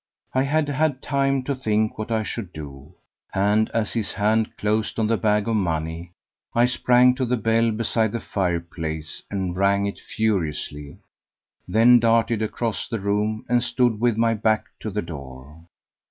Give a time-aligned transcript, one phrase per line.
[0.33, 2.95] I had had time to think what I should do,
[3.35, 6.09] and as his hand closed on the bag of money
[6.55, 10.97] I sprang to the bell beside the fireplace and rang it furiously;
[11.67, 15.65] then darted across the room and stood with my back to the door.